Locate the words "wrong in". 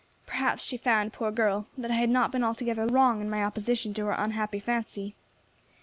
2.87-3.29